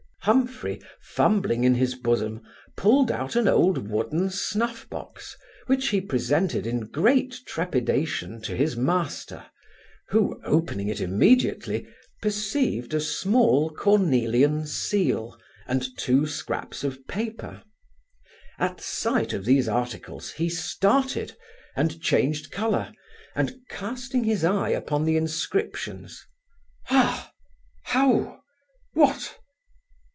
[0.25, 2.43] Humphry, fumbling in his bosom,
[2.77, 5.35] pulled out an old wooden snuff box,
[5.65, 9.47] which he presented in great trepidation to his master,
[10.09, 11.87] who, opening it immediately,
[12.21, 17.63] perceived a small cornelian seal, and two scraps of paper
[18.59, 21.35] At sight of these articles he started,
[21.75, 22.93] and changed colour,
[23.35, 26.27] and casting his eye upon the inscriptions
[26.89, 27.33] 'Ha!
[27.85, 28.43] how!
[28.93, 29.39] what!